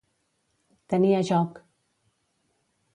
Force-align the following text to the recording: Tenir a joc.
Tenir 0.95 1.13
a 1.19 1.21
joc. 1.29 1.63